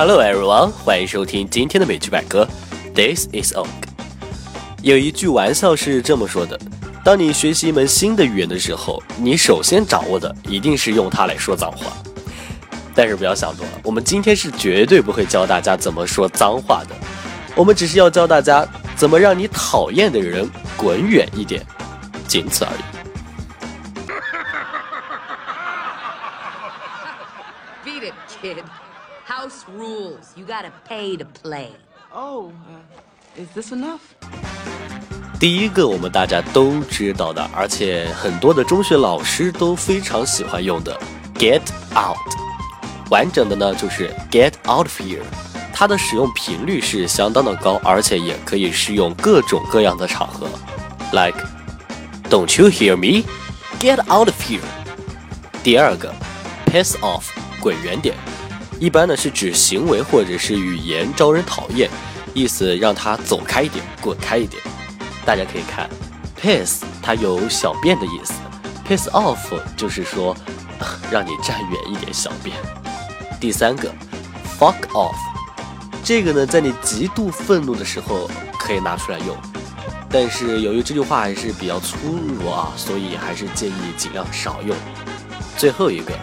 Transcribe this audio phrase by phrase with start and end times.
[0.00, 2.46] Hello everyone，欢迎收听今天的美剧百科。
[2.94, 3.66] This is Og。
[4.80, 6.56] 有一句玩笑是这么说的：
[7.04, 11.86] 当你学习一门新的语言的时候，你首先掌握的一定是用它来说脏话。
[12.94, 16.94] 但是不要想多了，我们今天是绝对不会教大家怎么说脏话的，
[17.56, 21.66] 我们只是要教大家怎么让你讨厌的人滚远一点，
[22.28, 22.82] 仅此而已。
[27.84, 28.62] Beat it, kid.
[29.27, 30.35] House rules.
[30.35, 31.69] You gotta pay to play.
[32.13, 33.99] Oh, uh, is this enough?
[35.39, 40.97] 第一个我们大家都知道的，而且很多的中学老师都非常喜欢用的，
[41.35, 41.61] get
[41.95, 42.17] out。
[43.09, 45.23] 完整的呢就是 get out of here。
[45.73, 50.47] 它的使用频率是相当的高，而且也可以适用各种各样的场合，
[51.11, 51.37] like
[52.29, 53.27] Don't you hear me?
[53.79, 54.61] Get out of here。
[55.63, 56.13] 第二个，
[56.67, 57.25] piss off，
[57.59, 58.15] 滚远点。
[58.80, 61.90] 一般呢是指行为或者是语言招人讨厌，
[62.32, 64.62] 意思让他走开一点，滚开一点。
[65.24, 65.90] 大家可以看
[66.40, 68.34] ，piss 它有小便的意思
[68.88, 69.36] ，piss off
[69.76, 70.36] 就是说
[71.10, 72.56] 让你站远一点小便。
[73.40, 73.92] 第三个
[74.58, 75.16] ，fuck off，
[76.04, 79.36] 这个呢在你极度愤怒的时候可以拿出来用，
[80.08, 84.76] 但是由于这句话还是比较粗鲁啊，所以还是建议尽量少用。
[85.56, 86.14] 最后一个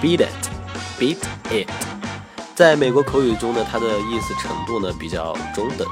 [0.00, 1.16] ，beat it，beat
[1.50, 1.95] it。
[2.56, 5.86] 在美国口语中呢，它的意思程度呢比较中等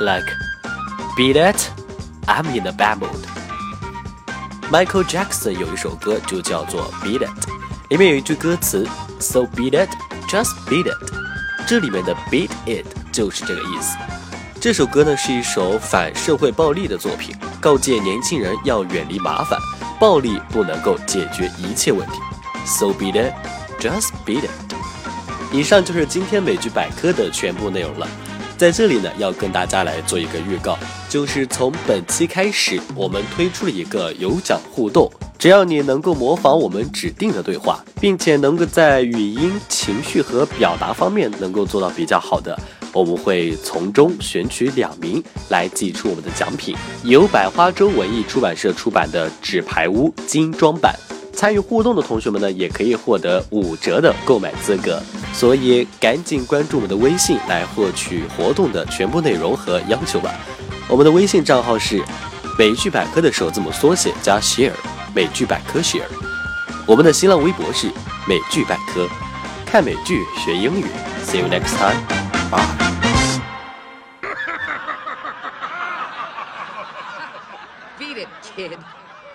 [0.00, 0.26] ，like
[1.16, 3.22] beat it，I'm in a bad mood。
[4.68, 7.48] Michael Jackson 有一首歌就叫做 Beat It，
[7.90, 8.84] 里面有一句歌词
[9.20, 11.12] So beat it，just beat it。
[11.68, 13.96] 这里面的 beat it 就是这个意思。
[14.60, 19.56] 这首歌呢是一首反社会暴力的作品，告诫年轻人要远离麻烦，
[20.00, 22.14] 暴力不能够解决一切问题。
[22.66, 24.71] So beat it，just beat it。
[25.52, 28.08] 以上就是今天美剧百科的全部内容了。
[28.56, 30.78] 在这里呢，要跟大家来做一个预告，
[31.10, 42.58] 就是从本期开始，我们推出了一个有奖互动，只要你能够模仿我们指定的对话，并且能够在语音、情绪和表达方面能够做到比较好的，
[42.92, 50.94] 我们会从中选取两名来寄出我们的奖品，由百花洲文艺出版社出版的《纸牌屋》精装版。
[51.34, 60.32] 参与互动的同学们呢，也可以获得五折的购买资格，所以赶紧关注我们的微信来获取活动的全部内容和要求吧。
[60.88, 62.02] 我们的微信账号是
[62.58, 64.72] 美剧百科的首字母缩写加 share，
[65.14, 66.06] 美剧百科 share。
[66.86, 67.86] 我们的新浪微博是
[68.28, 69.08] 美剧百科，
[69.64, 70.84] 看美剧学英语。
[71.24, 71.96] See you next time.
[72.50, 72.66] Bye.
[77.98, 78.76] Beat it, kid.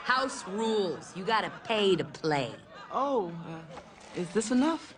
[0.05, 1.15] House rules.
[1.15, 2.51] You gotta pay to play.
[2.91, 4.93] Oh, uh, is this enough?